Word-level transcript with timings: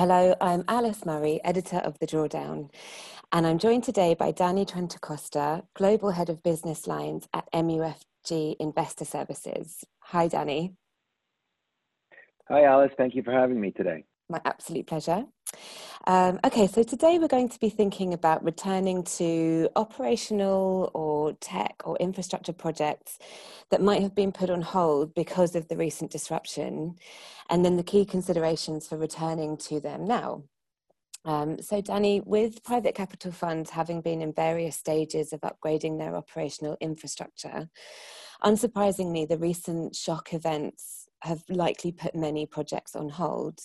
Hello, 0.00 0.34
I'm 0.40 0.64
Alice 0.66 1.04
Murray, 1.04 1.42
editor 1.44 1.76
of 1.76 1.98
The 1.98 2.06
Drawdown, 2.06 2.70
and 3.32 3.46
I'm 3.46 3.58
joined 3.58 3.84
today 3.84 4.14
by 4.14 4.30
Danny 4.30 4.64
Trentacosta, 4.64 5.64
Global 5.74 6.12
Head 6.12 6.30
of 6.30 6.42
Business 6.42 6.86
Lines 6.86 7.28
at 7.34 7.52
MUFG 7.52 8.56
Investor 8.58 9.04
Services. 9.04 9.84
Hi, 10.04 10.26
Danny. 10.26 10.72
Hi, 12.48 12.64
Alice. 12.64 12.92
Thank 12.96 13.14
you 13.14 13.22
for 13.22 13.30
having 13.30 13.60
me 13.60 13.72
today. 13.72 14.04
My 14.30 14.40
absolute 14.46 14.86
pleasure. 14.86 15.26
Um, 16.06 16.40
okay, 16.44 16.66
so 16.66 16.82
today 16.82 17.18
we're 17.18 17.28
going 17.28 17.50
to 17.50 17.60
be 17.60 17.68
thinking 17.68 18.14
about 18.14 18.42
returning 18.42 19.04
to 19.04 19.68
operational 19.76 20.90
or 20.94 21.34
tech 21.34 21.82
or 21.84 21.96
infrastructure 21.98 22.54
projects 22.54 23.18
that 23.70 23.82
might 23.82 24.02
have 24.02 24.14
been 24.14 24.32
put 24.32 24.48
on 24.48 24.62
hold 24.62 25.14
because 25.14 25.54
of 25.54 25.68
the 25.68 25.76
recent 25.76 26.10
disruption, 26.10 26.96
and 27.50 27.64
then 27.64 27.76
the 27.76 27.82
key 27.82 28.04
considerations 28.06 28.88
for 28.88 28.96
returning 28.96 29.56
to 29.58 29.78
them 29.78 30.06
now. 30.06 30.42
Um, 31.26 31.60
so, 31.60 31.82
Danny, 31.82 32.22
with 32.24 32.64
private 32.64 32.94
capital 32.94 33.30
funds 33.30 33.68
having 33.68 34.00
been 34.00 34.22
in 34.22 34.32
various 34.32 34.76
stages 34.76 35.34
of 35.34 35.40
upgrading 35.42 35.98
their 35.98 36.16
operational 36.16 36.78
infrastructure, 36.80 37.68
unsurprisingly, 38.42 39.28
the 39.28 39.36
recent 39.36 39.94
shock 39.94 40.32
events 40.32 41.08
have 41.22 41.42
likely 41.50 41.92
put 41.92 42.14
many 42.14 42.46
projects 42.46 42.96
on 42.96 43.10
hold. 43.10 43.60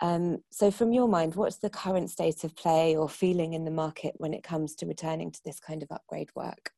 Um, 0.00 0.38
so, 0.50 0.70
from 0.70 0.92
your 0.92 1.08
mind, 1.08 1.34
what's 1.34 1.56
the 1.56 1.70
current 1.70 2.10
state 2.10 2.42
of 2.44 2.56
play 2.56 2.96
or 2.96 3.08
feeling 3.08 3.52
in 3.52 3.64
the 3.64 3.70
market 3.70 4.14
when 4.16 4.32
it 4.32 4.42
comes 4.42 4.74
to 4.76 4.86
returning 4.86 5.30
to 5.30 5.40
this 5.44 5.60
kind 5.60 5.82
of 5.82 5.90
upgrade 5.90 6.30
work? 6.34 6.70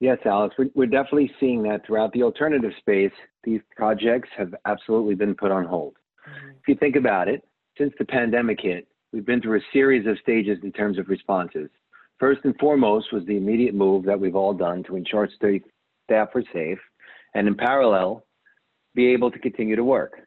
Yes, 0.00 0.18
Alice, 0.26 0.52
we're 0.74 0.86
definitely 0.86 1.32
seeing 1.40 1.62
that 1.62 1.86
throughout 1.86 2.12
the 2.12 2.22
alternative 2.22 2.72
space, 2.78 3.12
these 3.44 3.60
projects 3.74 4.28
have 4.36 4.54
absolutely 4.66 5.14
been 5.14 5.34
put 5.34 5.50
on 5.50 5.64
hold. 5.64 5.94
Mm-hmm. 6.28 6.50
If 6.50 6.68
you 6.68 6.74
think 6.74 6.96
about 6.96 7.28
it, 7.28 7.42
since 7.78 7.94
the 7.98 8.04
pandemic 8.04 8.58
hit, 8.60 8.86
we've 9.12 9.24
been 9.24 9.40
through 9.40 9.58
a 9.58 9.64
series 9.72 10.06
of 10.06 10.18
stages 10.18 10.58
in 10.62 10.72
terms 10.72 10.98
of 10.98 11.08
responses. 11.08 11.70
First 12.20 12.40
and 12.44 12.54
foremost 12.58 13.12
was 13.12 13.24
the 13.24 13.36
immediate 13.36 13.74
move 13.74 14.04
that 14.04 14.18
we've 14.18 14.36
all 14.36 14.52
done 14.52 14.82
to 14.84 14.96
ensure 14.96 15.28
staff 16.04 16.28
were 16.34 16.44
safe, 16.52 16.78
and 17.34 17.48
in 17.48 17.54
parallel, 17.54 18.26
be 18.94 19.06
able 19.06 19.30
to 19.30 19.38
continue 19.38 19.76
to 19.76 19.84
work. 19.84 20.20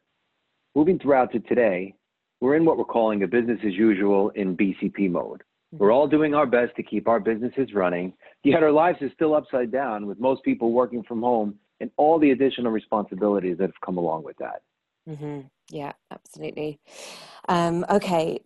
Moving 0.77 0.99
throughout 0.99 1.31
to 1.31 1.39
today, 1.39 1.95
we're 2.39 2.55
in 2.55 2.63
what 2.63 2.77
we're 2.77 2.85
calling 2.85 3.23
a 3.23 3.27
business 3.27 3.57
as 3.65 3.73
usual 3.73 4.29
in 4.35 4.55
BCP 4.55 5.09
mode. 5.09 5.41
Mm-hmm. 5.73 5.77
We're 5.83 5.91
all 5.91 6.07
doing 6.07 6.35
our 6.35 6.45
best 6.45 6.75
to 6.75 6.83
keep 6.83 7.07
our 7.07 7.19
businesses 7.19 7.73
running, 7.73 8.13
yet 8.43 8.61
our 8.61 8.71
lives 8.71 9.01
are 9.01 9.09
still 9.15 9.33
upside 9.33 9.71
down 9.71 10.05
with 10.05 10.19
most 10.19 10.43
people 10.43 10.73
working 10.73 11.01
from 11.01 11.23
home 11.23 11.55
and 11.79 11.89
all 11.97 12.19
the 12.19 12.29
additional 12.29 12.71
responsibilities 12.71 13.57
that 13.57 13.63
have 13.63 13.81
come 13.83 13.97
along 13.97 14.23
with 14.23 14.37
that. 14.37 14.61
Mm-hmm. 15.09 15.47
Yeah, 15.69 15.93
absolutely. 16.11 16.79
Um, 17.49 17.83
okay. 17.89 18.39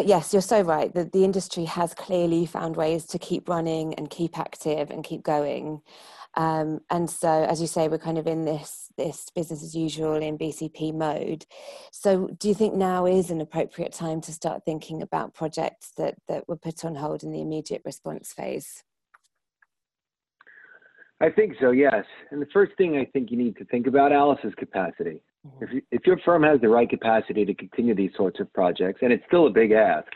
But 0.00 0.08
yes, 0.08 0.32
you're 0.32 0.40
so 0.40 0.62
right. 0.62 0.94
The, 0.94 1.04
the 1.04 1.24
industry 1.24 1.66
has 1.66 1.92
clearly 1.92 2.46
found 2.46 2.74
ways 2.74 3.04
to 3.08 3.18
keep 3.18 3.50
running 3.50 3.92
and 3.96 4.08
keep 4.08 4.38
active 4.38 4.90
and 4.90 5.04
keep 5.04 5.22
going. 5.22 5.82
Um, 6.38 6.80
and 6.88 7.10
so, 7.10 7.28
as 7.28 7.60
you 7.60 7.66
say, 7.66 7.86
we're 7.86 7.98
kind 7.98 8.16
of 8.16 8.26
in 8.26 8.46
this 8.46 8.88
this 8.96 9.28
business 9.34 9.62
as 9.62 9.74
usual 9.74 10.14
in 10.14 10.38
BCP 10.38 10.94
mode. 10.94 11.44
So, 11.92 12.28
do 12.28 12.48
you 12.48 12.54
think 12.54 12.72
now 12.72 13.04
is 13.04 13.30
an 13.30 13.42
appropriate 13.42 13.92
time 13.92 14.22
to 14.22 14.32
start 14.32 14.64
thinking 14.64 15.02
about 15.02 15.34
projects 15.34 15.92
that 15.98 16.14
that 16.28 16.48
were 16.48 16.56
put 16.56 16.82
on 16.82 16.94
hold 16.94 17.22
in 17.22 17.30
the 17.30 17.42
immediate 17.42 17.82
response 17.84 18.32
phase? 18.32 18.82
I 21.20 21.28
think 21.28 21.56
so. 21.60 21.72
Yes. 21.72 22.06
And 22.30 22.40
the 22.40 22.48
first 22.54 22.72
thing 22.78 22.96
I 22.96 23.04
think 23.04 23.30
you 23.30 23.36
need 23.36 23.58
to 23.58 23.66
think 23.66 23.86
about, 23.86 24.12
Alice, 24.12 24.40
is 24.44 24.54
capacity. 24.54 25.20
If, 25.60 25.72
you, 25.72 25.82
if 25.90 26.06
your 26.06 26.18
firm 26.18 26.42
has 26.42 26.60
the 26.60 26.68
right 26.68 26.88
capacity 26.88 27.44
to 27.44 27.54
continue 27.54 27.94
these 27.94 28.10
sorts 28.16 28.40
of 28.40 28.52
projects, 28.52 29.00
and 29.02 29.12
it's 29.12 29.24
still 29.26 29.46
a 29.46 29.50
big 29.50 29.72
ask, 29.72 30.08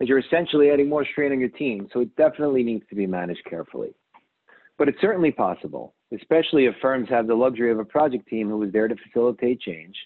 as 0.00 0.08
you're 0.08 0.20
essentially 0.20 0.70
adding 0.70 0.88
more 0.88 1.04
strain 1.04 1.32
on 1.32 1.40
your 1.40 1.48
team, 1.48 1.88
so 1.92 2.00
it 2.00 2.14
definitely 2.16 2.62
needs 2.62 2.84
to 2.88 2.94
be 2.94 3.06
managed 3.06 3.44
carefully. 3.48 3.94
But 4.76 4.88
it's 4.88 5.00
certainly 5.00 5.32
possible, 5.32 5.94
especially 6.14 6.66
if 6.66 6.74
firms 6.80 7.08
have 7.08 7.26
the 7.26 7.34
luxury 7.34 7.72
of 7.72 7.80
a 7.80 7.84
project 7.84 8.28
team 8.28 8.48
who 8.48 8.62
is 8.62 8.72
there 8.72 8.86
to 8.86 8.94
facilitate 8.94 9.60
change. 9.60 9.96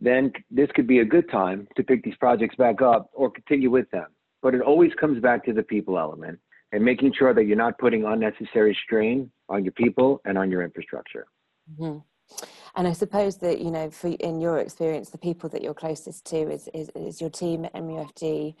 Then 0.00 0.32
this 0.50 0.68
could 0.74 0.86
be 0.86 0.98
a 0.98 1.04
good 1.04 1.30
time 1.30 1.66
to 1.76 1.82
pick 1.82 2.02
these 2.04 2.16
projects 2.16 2.56
back 2.56 2.82
up 2.82 3.10
or 3.14 3.30
continue 3.30 3.70
with 3.70 3.90
them. 3.90 4.06
But 4.42 4.54
it 4.54 4.60
always 4.60 4.92
comes 5.00 5.20
back 5.22 5.44
to 5.46 5.54
the 5.54 5.62
people 5.62 5.98
element 5.98 6.38
and 6.72 6.84
making 6.84 7.14
sure 7.18 7.32
that 7.32 7.44
you're 7.44 7.56
not 7.56 7.78
putting 7.78 8.04
unnecessary 8.04 8.76
strain 8.84 9.30
on 9.48 9.64
your 9.64 9.72
people 9.72 10.20
and 10.26 10.36
on 10.36 10.50
your 10.50 10.62
infrastructure. 10.62 11.26
Mm-hmm. 11.78 11.98
And 12.76 12.86
I 12.86 12.92
suppose 12.92 13.38
that, 13.38 13.60
you 13.60 13.70
know, 13.70 13.90
for, 13.90 14.08
in 14.08 14.40
your 14.40 14.58
experience, 14.58 15.08
the 15.08 15.18
people 15.18 15.48
that 15.50 15.62
you're 15.62 15.74
closest 15.74 16.26
to 16.26 16.50
is, 16.50 16.68
is, 16.74 16.90
is 16.94 17.20
your 17.20 17.30
team 17.30 17.64
at 17.64 17.72
MUFG. 17.74 18.54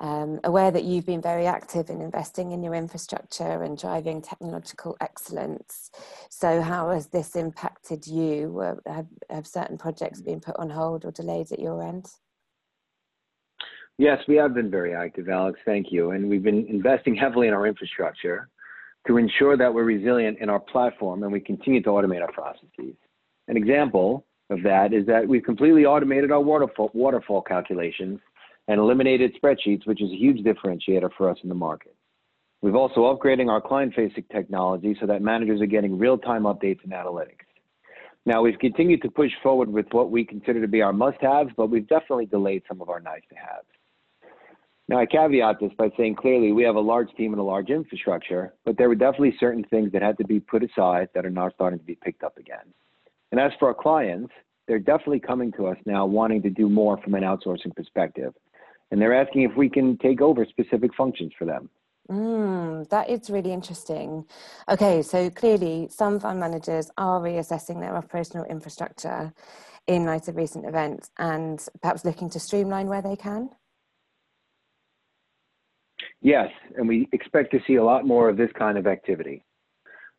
Um, 0.00 0.38
aware 0.44 0.70
that 0.70 0.84
you've 0.84 1.06
been 1.06 1.20
very 1.20 1.44
active 1.44 1.90
in 1.90 2.00
investing 2.00 2.52
in 2.52 2.62
your 2.62 2.74
infrastructure 2.74 3.64
and 3.64 3.76
driving 3.76 4.22
technological 4.22 4.96
excellence. 5.00 5.90
So, 6.30 6.62
how 6.62 6.90
has 6.90 7.08
this 7.08 7.34
impacted 7.34 8.06
you? 8.06 8.78
Have, 8.86 9.06
have 9.28 9.44
certain 9.44 9.76
projects 9.76 10.20
been 10.20 10.38
put 10.38 10.54
on 10.54 10.70
hold 10.70 11.04
or 11.04 11.10
delayed 11.10 11.50
at 11.50 11.58
your 11.58 11.82
end? 11.82 12.06
Yes, 13.98 14.22
we 14.28 14.36
have 14.36 14.54
been 14.54 14.70
very 14.70 14.94
active, 14.94 15.28
Alex. 15.28 15.58
Thank 15.64 15.90
you. 15.90 16.12
And 16.12 16.30
we've 16.30 16.44
been 16.44 16.64
investing 16.68 17.16
heavily 17.16 17.48
in 17.48 17.54
our 17.54 17.66
infrastructure 17.66 18.48
to 19.08 19.16
ensure 19.16 19.56
that 19.56 19.74
we're 19.74 19.82
resilient 19.82 20.38
in 20.40 20.48
our 20.48 20.60
platform 20.60 21.24
and 21.24 21.32
we 21.32 21.40
continue 21.40 21.82
to 21.82 21.88
automate 21.88 22.22
our 22.22 22.30
processes. 22.30 22.94
An 23.48 23.56
example 23.56 24.24
of 24.50 24.62
that 24.62 24.92
is 24.92 25.06
that 25.06 25.26
we've 25.26 25.42
completely 25.42 25.84
automated 25.84 26.30
our 26.30 26.40
waterfall, 26.40 26.90
waterfall 26.94 27.42
calculations 27.42 28.20
and 28.68 28.78
eliminated 28.78 29.36
spreadsheets, 29.42 29.86
which 29.86 30.02
is 30.02 30.10
a 30.10 30.16
huge 30.16 30.44
differentiator 30.44 31.10
for 31.16 31.30
us 31.30 31.38
in 31.42 31.48
the 31.48 31.54
market. 31.54 31.94
We've 32.60 32.74
also 32.74 33.00
upgrading 33.02 33.48
our 33.50 33.60
client-facing 33.60 34.24
technology 34.30 34.96
so 35.00 35.06
that 35.06 35.22
managers 35.22 35.60
are 35.60 35.66
getting 35.66 35.96
real-time 35.96 36.42
updates 36.42 36.82
and 36.82 36.92
analytics. 36.92 37.46
Now, 38.26 38.42
we've 38.42 38.58
continued 38.58 39.00
to 39.02 39.10
push 39.10 39.30
forward 39.42 39.72
with 39.72 39.86
what 39.92 40.10
we 40.10 40.24
consider 40.24 40.60
to 40.60 40.68
be 40.68 40.82
our 40.82 40.92
must-haves, 40.92 41.50
but 41.56 41.70
we've 41.70 41.88
definitely 41.88 42.26
delayed 42.26 42.62
some 42.68 42.82
of 42.82 42.90
our 42.90 43.00
nice-to-haves. 43.00 43.66
Now, 44.88 44.98
I 44.98 45.06
caveat 45.06 45.60
this 45.60 45.70
by 45.78 45.90
saying 45.96 46.16
clearly 46.16 46.52
we 46.52 46.64
have 46.64 46.76
a 46.76 46.80
large 46.80 47.08
team 47.16 47.32
and 47.32 47.40
a 47.40 47.44
large 47.44 47.70
infrastructure, 47.70 48.54
but 48.64 48.76
there 48.76 48.88
were 48.88 48.94
definitely 48.94 49.36
certain 49.38 49.64
things 49.64 49.92
that 49.92 50.02
had 50.02 50.18
to 50.18 50.24
be 50.24 50.40
put 50.40 50.62
aside 50.62 51.08
that 51.14 51.24
are 51.24 51.30
now 51.30 51.50
starting 51.54 51.78
to 51.78 51.84
be 51.84 51.94
picked 51.94 52.22
up 52.22 52.36
again. 52.36 52.74
And 53.30 53.40
as 53.40 53.52
for 53.58 53.68
our 53.68 53.74
clients, 53.74 54.32
they're 54.66 54.78
definitely 54.78 55.20
coming 55.20 55.52
to 55.52 55.66
us 55.66 55.76
now 55.86 56.06
wanting 56.06 56.42
to 56.42 56.50
do 56.50 56.68
more 56.68 56.98
from 56.98 57.14
an 57.14 57.22
outsourcing 57.22 57.74
perspective. 57.74 58.34
And 58.90 59.00
they're 59.00 59.14
asking 59.14 59.42
if 59.42 59.56
we 59.56 59.68
can 59.68 59.98
take 59.98 60.20
over 60.20 60.46
specific 60.46 60.94
functions 60.94 61.32
for 61.38 61.44
them. 61.44 61.68
Mm, 62.10 62.88
that 62.88 63.10
is 63.10 63.28
really 63.28 63.52
interesting. 63.52 64.24
Okay, 64.68 65.02
so 65.02 65.28
clearly 65.28 65.88
some 65.90 66.18
fund 66.18 66.40
managers 66.40 66.90
are 66.96 67.20
reassessing 67.20 67.80
their 67.80 67.94
operational 67.96 68.44
infrastructure 68.46 69.32
in 69.86 70.06
light 70.06 70.28
of 70.28 70.36
recent 70.36 70.66
events 70.66 71.10
and 71.18 71.66
perhaps 71.82 72.04
looking 72.04 72.30
to 72.30 72.40
streamline 72.40 72.88
where 72.88 73.02
they 73.02 73.16
can. 73.16 73.50
Yes, 76.20 76.50
and 76.76 76.88
we 76.88 77.08
expect 77.12 77.52
to 77.52 77.60
see 77.66 77.76
a 77.76 77.84
lot 77.84 78.06
more 78.06 78.28
of 78.28 78.36
this 78.36 78.50
kind 78.58 78.78
of 78.78 78.86
activity. 78.86 79.44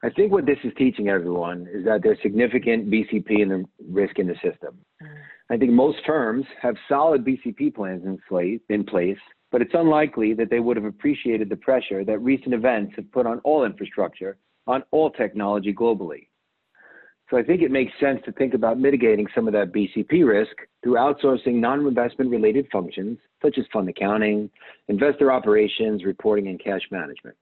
I 0.03 0.09
think 0.09 0.31
what 0.31 0.45
this 0.45 0.57
is 0.63 0.71
teaching 0.77 1.09
everyone 1.09 1.67
is 1.73 1.83
that 1.85 2.01
there's 2.03 2.19
significant 2.21 2.89
BCP 2.89 3.41
and 3.41 3.51
the 3.51 3.65
risk 3.89 4.17
in 4.17 4.27
the 4.27 4.35
system. 4.35 4.77
Mm. 5.03 5.07
I 5.51 5.57
think 5.57 5.71
most 5.71 5.97
firms 6.05 6.45
have 6.61 6.75
solid 6.87 7.25
BCP 7.25 7.73
plans 7.75 8.05
in, 8.05 8.17
place, 8.27 8.61
in 8.69 8.85
place, 8.85 9.17
but 9.51 9.61
it's 9.61 9.73
unlikely 9.73 10.33
that 10.35 10.49
they 10.49 10.59
would 10.59 10.77
have 10.77 10.85
appreciated 10.85 11.49
the 11.49 11.57
pressure 11.57 12.05
that 12.05 12.19
recent 12.19 12.53
events 12.53 12.93
have 12.95 13.11
put 13.11 13.25
on 13.25 13.39
all 13.39 13.65
infrastructure, 13.65 14.37
on 14.67 14.83
all 14.91 15.09
technology 15.09 15.73
globally. 15.73 16.27
So 17.29 17.37
I 17.37 17.43
think 17.43 17.61
it 17.61 17.71
makes 17.71 17.91
sense 17.99 18.21
to 18.25 18.31
think 18.31 18.53
about 18.53 18.79
mitigating 18.79 19.27
some 19.35 19.47
of 19.47 19.53
that 19.53 19.71
BCP 19.71 20.25
risk 20.25 20.55
through 20.81 20.95
outsourcing 20.95 21.55
non-investment 21.55 22.31
related 22.31 22.67
functions 22.71 23.17
such 23.41 23.57
as 23.57 23.65
fund 23.71 23.87
accounting, 23.89 24.49
investor 24.87 25.31
operations, 25.31 26.03
reporting, 26.03 26.47
and 26.47 26.59
cash 26.63 26.81
management. 26.91 27.35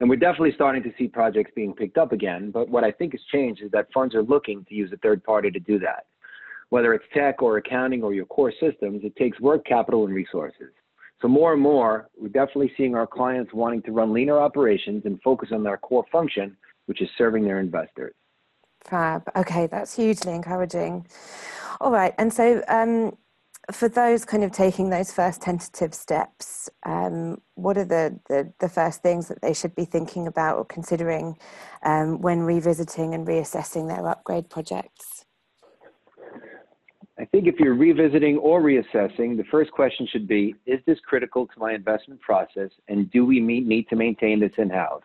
And 0.00 0.08
we're 0.08 0.16
definitely 0.16 0.52
starting 0.54 0.82
to 0.82 0.92
see 0.98 1.08
projects 1.08 1.52
being 1.54 1.74
picked 1.74 1.98
up 1.98 2.12
again. 2.12 2.50
But 2.50 2.68
what 2.68 2.84
I 2.84 2.90
think 2.90 3.12
has 3.12 3.20
changed 3.30 3.62
is 3.62 3.70
that 3.72 3.92
funds 3.92 4.14
are 4.14 4.22
looking 4.22 4.64
to 4.68 4.74
use 4.74 4.90
a 4.92 4.96
third 4.96 5.22
party 5.22 5.50
to 5.50 5.60
do 5.60 5.78
that. 5.80 6.06
Whether 6.70 6.94
it's 6.94 7.04
tech 7.12 7.42
or 7.42 7.58
accounting 7.58 8.02
or 8.02 8.14
your 8.14 8.26
core 8.26 8.52
systems, 8.58 9.02
it 9.04 9.14
takes 9.16 9.38
work, 9.40 9.66
capital, 9.66 10.06
and 10.06 10.14
resources. 10.14 10.72
So 11.20 11.28
more 11.28 11.52
and 11.52 11.60
more, 11.60 12.08
we're 12.18 12.28
definitely 12.28 12.72
seeing 12.76 12.94
our 12.94 13.06
clients 13.06 13.52
wanting 13.52 13.82
to 13.82 13.92
run 13.92 14.12
leaner 14.12 14.38
operations 14.38 15.02
and 15.04 15.20
focus 15.22 15.50
on 15.52 15.62
their 15.62 15.76
core 15.76 16.06
function, 16.10 16.56
which 16.86 17.02
is 17.02 17.08
serving 17.18 17.44
their 17.44 17.60
investors. 17.60 18.14
Fab. 18.84 19.28
Okay, 19.36 19.66
that's 19.66 19.94
hugely 19.96 20.32
encouraging. 20.32 21.06
All 21.80 21.90
right, 21.90 22.14
and 22.18 22.32
so 22.32 22.62
um, 22.68 23.16
for 23.72 23.88
those 23.88 24.24
kind 24.24 24.42
of 24.42 24.52
taking 24.52 24.90
those 24.90 25.12
first 25.12 25.42
tentative 25.42 25.94
steps, 25.94 26.68
um, 26.84 27.40
what 27.54 27.76
are 27.76 27.84
the, 27.84 28.18
the, 28.28 28.52
the, 28.58 28.68
first 28.68 29.02
things 29.02 29.28
that 29.28 29.42
they 29.42 29.52
should 29.52 29.74
be 29.76 29.84
thinking 29.84 30.26
about 30.26 30.56
or 30.56 30.64
considering 30.64 31.36
um, 31.82 32.20
when 32.20 32.40
revisiting 32.40 33.14
and 33.14 33.26
reassessing 33.26 33.86
their 33.86 34.06
upgrade 34.08 34.48
projects? 34.48 35.24
I 37.18 37.26
think 37.26 37.46
if 37.46 37.56
you're 37.60 37.74
revisiting 37.74 38.38
or 38.38 38.62
reassessing, 38.62 39.36
the 39.36 39.44
first 39.50 39.70
question 39.72 40.08
should 40.10 40.26
be 40.26 40.54
Is 40.64 40.80
this 40.86 40.98
critical 41.06 41.46
to 41.46 41.58
my 41.58 41.74
investment 41.74 42.20
process? 42.22 42.70
And 42.88 43.10
do 43.10 43.26
we 43.26 43.40
meet, 43.40 43.66
need 43.66 43.88
to 43.90 43.96
maintain 43.96 44.40
this 44.40 44.52
in 44.56 44.70
house? 44.70 45.02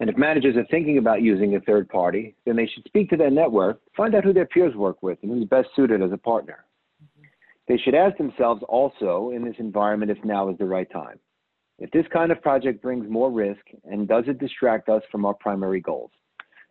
And 0.00 0.10
if 0.10 0.16
managers 0.16 0.56
are 0.56 0.66
thinking 0.70 0.98
about 0.98 1.22
using 1.22 1.54
a 1.54 1.60
third 1.60 1.88
party, 1.88 2.34
then 2.44 2.56
they 2.56 2.66
should 2.66 2.84
speak 2.84 3.10
to 3.10 3.16
their 3.16 3.30
network, 3.30 3.80
find 3.96 4.14
out 4.14 4.24
who 4.24 4.32
their 4.32 4.46
peers 4.46 4.74
work 4.74 5.02
with 5.02 5.18
and 5.22 5.30
who's 5.30 5.48
best 5.48 5.68
suited 5.74 6.02
as 6.02 6.12
a 6.12 6.16
partner. 6.16 6.64
They 7.68 7.76
should 7.76 7.94
ask 7.94 8.16
themselves 8.16 8.62
also 8.66 9.30
in 9.34 9.44
this 9.44 9.56
environment 9.58 10.10
if 10.10 10.24
now 10.24 10.48
is 10.48 10.56
the 10.58 10.64
right 10.64 10.90
time. 10.90 11.20
If 11.78 11.90
this 11.90 12.06
kind 12.12 12.32
of 12.32 12.42
project 12.42 12.82
brings 12.82 13.08
more 13.08 13.30
risk 13.30 13.60
and 13.84 14.08
does 14.08 14.24
it 14.26 14.38
distract 14.38 14.88
us 14.88 15.02
from 15.12 15.26
our 15.26 15.34
primary 15.34 15.80
goals? 15.80 16.10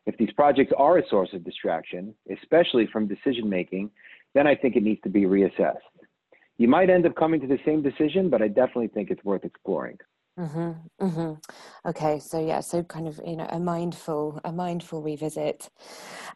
If 0.07 0.17
these 0.17 0.31
projects 0.31 0.73
are 0.77 0.97
a 0.97 1.07
source 1.07 1.29
of 1.33 1.45
distraction, 1.45 2.15
especially 2.31 2.87
from 2.91 3.07
decision 3.07 3.47
making, 3.47 3.91
then 4.33 4.47
I 4.47 4.55
think 4.55 4.75
it 4.75 4.83
needs 4.83 5.01
to 5.03 5.09
be 5.09 5.23
reassessed. 5.23 5.77
You 6.57 6.67
might 6.67 6.89
end 6.89 7.05
up 7.05 7.15
coming 7.15 7.39
to 7.41 7.47
the 7.47 7.59
same 7.63 7.83
decision, 7.83 8.29
but 8.29 8.41
I 8.41 8.47
definitely 8.47 8.87
think 8.87 9.11
it's 9.11 9.23
worth 9.23 9.45
exploring. 9.45 9.97
Mm-hmm, 10.37 11.05
mm-hmm. 11.05 11.89
Okay, 11.89 12.19
so 12.19 12.45
yeah, 12.45 12.59
so 12.59 12.83
kind 12.83 13.07
of 13.07 13.19
you 13.25 13.35
know 13.35 13.47
a 13.49 13.59
mindful 13.59 14.39
a 14.43 14.51
mindful 14.51 15.01
revisit, 15.01 15.69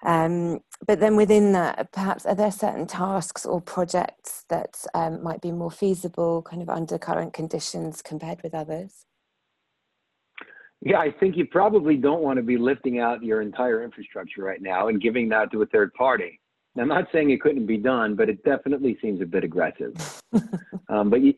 um, 0.01 0.61
but 0.87 0.99
then 0.99 1.15
within 1.15 1.51
that, 1.51 1.91
perhaps 1.91 2.25
are 2.25 2.33
there 2.33 2.51
certain 2.51 2.87
tasks 2.87 3.45
or 3.45 3.61
projects 3.61 4.45
that 4.49 4.83
um, 4.95 5.21
might 5.21 5.39
be 5.39 5.51
more 5.51 5.69
feasible, 5.69 6.41
kind 6.41 6.63
of 6.63 6.69
under 6.69 6.97
current 6.97 7.33
conditions 7.33 8.01
compared 8.01 8.41
with 8.41 8.55
others? 8.55 9.05
Yeah, 10.81 10.97
I 10.97 11.11
think 11.11 11.37
you 11.37 11.45
probably 11.45 11.95
don't 11.95 12.23
want 12.23 12.37
to 12.37 12.43
be 12.43 12.57
lifting 12.57 12.99
out 12.99 13.23
your 13.23 13.41
entire 13.41 13.83
infrastructure 13.83 14.41
right 14.41 14.63
now 14.63 14.87
and 14.87 14.99
giving 14.99 15.29
that 15.29 15.51
to 15.51 15.61
a 15.61 15.65
third 15.67 15.93
party. 15.93 16.39
Now, 16.75 16.83
I'm 16.83 16.89
not 16.89 17.07
saying 17.11 17.29
it 17.29 17.41
couldn't 17.41 17.67
be 17.67 17.77
done, 17.77 18.15
but 18.15 18.29
it 18.29 18.43
definitely 18.43 18.97
seems 18.99 19.21
a 19.21 19.25
bit 19.25 19.43
aggressive. 19.43 19.93
um, 20.89 21.11
but 21.11 21.21
you, 21.21 21.35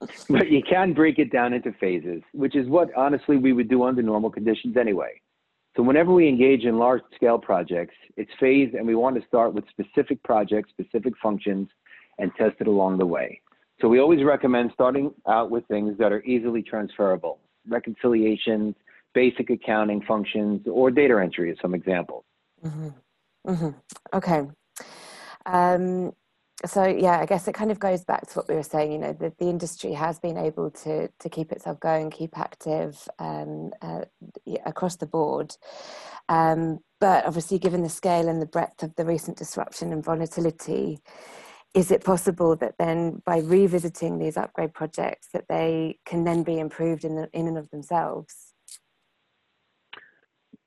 but 0.28 0.50
you 0.50 0.62
can 0.62 0.92
break 0.92 1.18
it 1.18 1.32
down 1.32 1.52
into 1.52 1.72
phases, 1.80 2.22
which 2.32 2.54
is 2.56 2.68
what 2.68 2.88
honestly 2.96 3.36
we 3.36 3.52
would 3.52 3.68
do 3.68 3.82
under 3.84 4.02
normal 4.02 4.30
conditions 4.30 4.76
anyway. 4.76 5.20
So 5.76 5.82
whenever 5.82 6.12
we 6.12 6.28
engage 6.28 6.64
in 6.64 6.78
large 6.78 7.02
scale 7.14 7.38
projects, 7.38 7.94
it's 8.16 8.30
phased 8.40 8.74
and 8.74 8.86
we 8.86 8.94
want 8.94 9.20
to 9.20 9.26
start 9.26 9.54
with 9.54 9.64
specific 9.70 10.22
projects, 10.24 10.70
specific 10.70 11.14
functions, 11.22 11.68
and 12.18 12.32
test 12.36 12.56
it 12.60 12.66
along 12.66 12.98
the 12.98 13.06
way. 13.06 13.40
So 13.80 13.88
we 13.88 14.00
always 14.00 14.24
recommend 14.24 14.72
starting 14.74 15.12
out 15.28 15.50
with 15.50 15.64
things 15.66 15.96
that 15.98 16.10
are 16.10 16.22
easily 16.24 16.62
transferable, 16.62 17.38
reconciliations, 17.68 18.74
basic 19.14 19.50
accounting 19.50 20.02
functions, 20.02 20.66
or 20.66 20.90
data 20.90 21.20
entry 21.22 21.50
as 21.52 21.56
some 21.62 21.74
examples. 21.74 22.24
Mm-hmm. 22.64 22.88
Mm-hmm. 23.48 24.16
Okay. 24.16 24.42
Um, 25.46 26.12
so 26.66 26.84
yeah, 26.84 27.20
I 27.20 27.26
guess 27.26 27.46
it 27.46 27.54
kind 27.54 27.70
of 27.70 27.78
goes 27.78 28.04
back 28.04 28.26
to 28.28 28.34
what 28.34 28.48
we 28.48 28.54
were 28.54 28.62
saying. 28.62 28.90
You 28.90 28.98
know, 28.98 29.12
the, 29.12 29.32
the 29.38 29.48
industry 29.48 29.92
has 29.92 30.18
been 30.18 30.36
able 30.36 30.70
to 30.70 31.08
to 31.08 31.28
keep 31.28 31.52
itself 31.52 31.78
going, 31.78 32.10
keep 32.10 32.36
active 32.36 33.08
um, 33.18 33.72
uh, 33.80 34.04
across 34.66 34.96
the 34.96 35.06
board. 35.06 35.54
Um, 36.28 36.80
but 37.00 37.24
obviously, 37.26 37.58
given 37.58 37.82
the 37.82 37.88
scale 37.88 38.28
and 38.28 38.42
the 38.42 38.46
breadth 38.46 38.82
of 38.82 38.96
the 38.96 39.04
recent 39.04 39.36
disruption 39.38 39.92
and 39.92 40.04
volatility, 40.04 40.98
is 41.74 41.92
it 41.92 42.04
possible 42.04 42.56
that 42.56 42.74
then 42.78 43.22
by 43.24 43.38
revisiting 43.38 44.18
these 44.18 44.36
upgrade 44.36 44.74
projects, 44.74 45.28
that 45.32 45.46
they 45.48 45.98
can 46.04 46.24
then 46.24 46.42
be 46.42 46.58
improved 46.58 47.04
in 47.04 47.14
the, 47.14 47.28
in 47.32 47.46
and 47.46 47.56
of 47.56 47.70
themselves? 47.70 48.52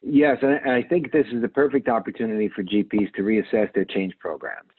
Yes, 0.02 0.38
and 0.42 0.72
I 0.72 0.82
think 0.82 1.12
this 1.12 1.28
is 1.32 1.42
the 1.42 1.48
perfect 1.50 1.90
opportunity 1.90 2.50
for 2.50 2.64
GPs 2.64 3.14
to 3.14 3.22
reassess 3.22 3.72
their 3.74 3.86
change 3.86 4.14
programs. 4.20 4.72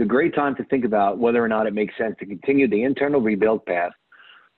It's 0.00 0.06
a 0.06 0.08
great 0.08 0.34
time 0.34 0.56
to 0.56 0.64
think 0.64 0.86
about 0.86 1.18
whether 1.18 1.44
or 1.44 1.48
not 1.48 1.66
it 1.66 1.74
makes 1.74 1.94
sense 1.98 2.16
to 2.20 2.24
continue 2.24 2.66
the 2.66 2.84
internal 2.84 3.20
rebuild 3.20 3.66
path, 3.66 3.92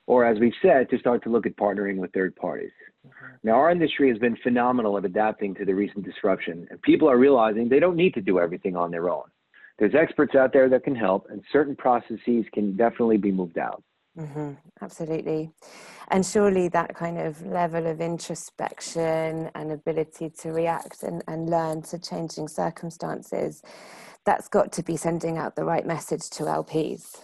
or 0.07 0.25
as 0.25 0.39
we've 0.39 0.53
said, 0.63 0.89
to 0.91 0.99
start 1.01 1.25
to 1.25 1.31
look 1.31 1.47
at 1.47 1.57
partnering 1.57 1.97
with 1.97 2.13
third 2.13 2.37
parties. 2.37 2.71
Mm-hmm. 3.05 3.35
Now, 3.43 3.55
our 3.55 3.73
industry 3.73 4.09
has 4.09 4.19
been 4.19 4.37
phenomenal 4.45 4.97
at 4.99 5.05
adapting 5.05 5.53
to 5.57 5.65
the 5.65 5.75
recent 5.75 6.05
disruption, 6.05 6.69
and 6.71 6.81
people 6.83 7.11
are 7.11 7.19
realizing 7.19 7.69
they 7.69 7.81
don't 7.81 7.97
need 7.97 8.15
to 8.15 8.21
do 8.21 8.39
everything 8.39 8.77
on 8.77 8.93
their 8.93 9.11
own. 9.11 9.25
There's 9.81 9.97
experts 9.97 10.37
out 10.37 10.53
there 10.53 10.69
that 10.69 10.85
can 10.85 10.95
help, 10.95 11.27
and 11.29 11.43
certain 11.53 11.75
processes 11.75 12.45
can 12.55 12.77
definitely 12.77 13.17
be 13.17 13.33
moved 13.33 13.59
out. 13.59 13.83
Mm-hmm, 14.17 14.53
absolutely. 14.81 15.51
And 16.09 16.25
surely 16.25 16.69
that 16.69 16.95
kind 16.95 17.19
of 17.19 17.45
level 17.45 17.89
of 17.89 18.01
introspection 18.01 19.51
and 19.57 19.73
ability 19.73 20.31
to 20.41 20.53
react 20.53 21.03
and, 21.03 21.25
and 21.27 21.51
learn 21.51 21.83
to 21.83 21.99
changing 21.99 22.47
circumstances 22.47 23.63
that's 24.25 24.49
got 24.49 24.73
to 24.73 24.83
be 24.83 24.97
sending 24.97 25.39
out 25.39 25.57
the 25.57 25.65
right 25.65 25.87
message 25.87 26.31
to 26.31 26.45
LPs. 26.45 27.23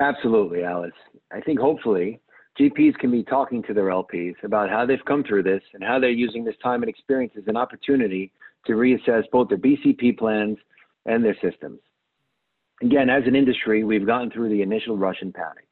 Absolutely, 0.00 0.62
Alice. 0.62 0.92
I 1.32 1.40
think 1.40 1.58
hopefully 1.58 2.20
GPs 2.58 2.94
can 2.98 3.10
be 3.10 3.22
talking 3.22 3.62
to 3.64 3.74
their 3.74 3.86
LPs 3.86 4.34
about 4.42 4.70
how 4.70 4.86
they've 4.86 5.04
come 5.06 5.22
through 5.24 5.42
this 5.44 5.62
and 5.74 5.82
how 5.82 5.98
they're 5.98 6.10
using 6.10 6.44
this 6.44 6.56
time 6.62 6.82
and 6.82 6.88
experience 6.88 7.32
as 7.36 7.44
an 7.46 7.56
opportunity 7.56 8.32
to 8.66 8.72
reassess 8.72 9.24
both 9.30 9.48
their 9.48 9.58
BCP 9.58 10.18
plans 10.18 10.56
and 11.06 11.24
their 11.24 11.36
systems. 11.42 11.80
Again, 12.82 13.10
as 13.10 13.24
an 13.26 13.34
industry, 13.34 13.84
we've 13.84 14.06
gotten 14.06 14.30
through 14.30 14.50
the 14.50 14.62
initial 14.62 14.96
rush 14.96 15.18
and 15.20 15.34
panic. 15.34 15.66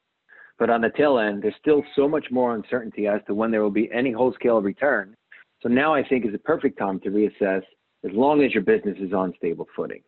But 0.59 0.69
on 0.69 0.81
the 0.81 0.89
tail 0.89 1.19
end, 1.19 1.43
there's 1.43 1.55
still 1.59 1.83
so 1.95 2.07
much 2.07 2.25
more 2.31 2.55
uncertainty 2.55 3.07
as 3.07 3.21
to 3.27 3.33
when 3.33 3.51
there 3.51 3.61
will 3.61 3.69
be 3.69 3.89
any 3.93 4.11
whole 4.11 4.33
scale 4.33 4.61
return. 4.61 5.15
So 5.61 5.69
now 5.69 5.93
I 5.93 6.03
think 6.03 6.25
is 6.25 6.33
a 6.33 6.39
perfect 6.39 6.77
time 6.79 6.99
to 7.01 7.09
reassess 7.09 7.63
as 8.05 8.11
long 8.13 8.43
as 8.43 8.53
your 8.53 8.63
business 8.63 8.97
is 8.99 9.13
on 9.13 9.33
stable 9.37 9.67
footing. 9.75 10.01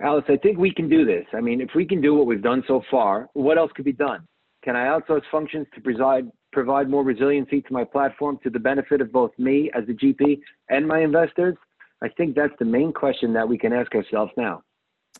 Alice, 0.00 0.24
I 0.28 0.36
think 0.36 0.58
we 0.58 0.72
can 0.72 0.88
do 0.88 1.04
this. 1.04 1.24
I 1.32 1.40
mean, 1.40 1.60
if 1.60 1.70
we 1.74 1.86
can 1.86 2.00
do 2.00 2.14
what 2.14 2.26
we've 2.26 2.42
done 2.42 2.64
so 2.66 2.82
far, 2.90 3.28
what 3.34 3.58
else 3.58 3.70
could 3.74 3.84
be 3.84 3.92
done? 3.92 4.26
Can 4.64 4.76
I 4.76 4.86
outsource 4.86 5.22
functions 5.30 5.66
to 5.74 5.80
provide, 5.80 6.30
provide 6.52 6.90
more 6.90 7.04
resiliency 7.04 7.60
to 7.62 7.72
my 7.72 7.84
platform 7.84 8.38
to 8.42 8.50
the 8.50 8.58
benefit 8.58 9.00
of 9.00 9.12
both 9.12 9.30
me 9.38 9.70
as 9.74 9.86
the 9.86 9.94
GP 9.94 10.40
and 10.68 10.86
my 10.86 11.00
investors? 11.00 11.54
I 12.02 12.08
think 12.08 12.34
that's 12.34 12.52
the 12.58 12.64
main 12.64 12.92
question 12.92 13.32
that 13.34 13.48
we 13.48 13.56
can 13.56 13.72
ask 13.72 13.94
ourselves 13.94 14.32
now. 14.36 14.62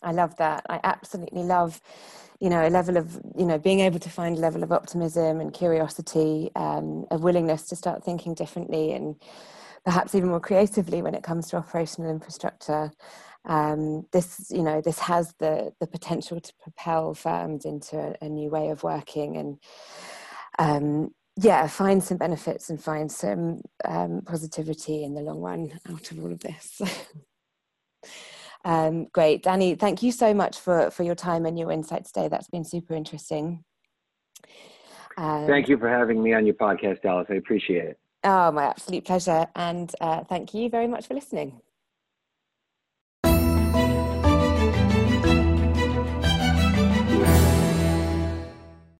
I 0.02 0.12
love 0.12 0.36
that. 0.36 0.66
I 0.68 0.80
absolutely 0.82 1.42
love, 1.42 1.80
you 2.40 2.50
know, 2.50 2.66
a 2.66 2.68
level 2.68 2.96
of, 2.96 3.20
you 3.38 3.46
know, 3.46 3.58
being 3.58 3.80
able 3.80 4.00
to 4.00 4.10
find 4.10 4.36
a 4.36 4.40
level 4.40 4.62
of 4.62 4.72
optimism 4.72 5.40
and 5.40 5.52
curiosity, 5.52 6.50
um, 6.56 7.06
a 7.10 7.16
willingness 7.16 7.68
to 7.68 7.76
start 7.76 8.04
thinking 8.04 8.34
differently 8.34 8.92
and 8.92 9.16
perhaps 9.84 10.14
even 10.14 10.30
more 10.30 10.40
creatively 10.40 11.02
when 11.02 11.14
it 11.14 11.22
comes 11.22 11.48
to 11.48 11.56
operational 11.56 12.10
infrastructure. 12.10 12.90
Um, 13.46 14.06
this, 14.12 14.50
you 14.50 14.62
know, 14.62 14.80
this 14.80 14.98
has 15.00 15.34
the 15.38 15.72
the 15.80 15.86
potential 15.86 16.40
to 16.40 16.52
propel 16.62 17.14
firms 17.14 17.64
into 17.64 17.98
a, 17.98 18.24
a 18.24 18.28
new 18.28 18.48
way 18.48 18.70
of 18.70 18.82
working 18.82 19.36
and, 19.36 19.58
um, 20.58 21.10
yeah, 21.36 21.66
find 21.66 22.02
some 22.02 22.16
benefits 22.16 22.70
and 22.70 22.82
find 22.82 23.10
some 23.10 23.60
um, 23.84 24.22
positivity 24.24 25.04
in 25.04 25.14
the 25.14 25.20
long 25.20 25.40
run 25.40 25.78
out 25.90 26.10
of 26.10 26.18
all 26.20 26.32
of 26.32 26.40
this. 26.40 26.80
Um, 28.64 29.08
great, 29.12 29.42
Danny. 29.42 29.74
Thank 29.74 30.02
you 30.02 30.10
so 30.10 30.32
much 30.32 30.58
for 30.58 30.90
for 30.90 31.02
your 31.02 31.14
time 31.14 31.44
and 31.44 31.58
your 31.58 31.70
insight 31.70 32.06
today. 32.06 32.28
That's 32.28 32.48
been 32.48 32.64
super 32.64 32.94
interesting. 32.94 33.62
Um, 35.16 35.46
thank 35.46 35.68
you 35.68 35.78
for 35.78 35.88
having 35.88 36.22
me 36.22 36.32
on 36.32 36.46
your 36.46 36.54
podcast, 36.54 37.04
Alice. 37.04 37.26
I 37.30 37.34
appreciate 37.34 37.84
it. 37.84 37.98
Oh, 38.24 38.50
my 38.52 38.64
absolute 38.64 39.04
pleasure. 39.04 39.46
And 39.54 39.94
uh, 40.00 40.24
thank 40.24 40.54
you 40.54 40.68
very 40.70 40.88
much 40.88 41.06
for 41.06 41.14
listening. 41.14 41.60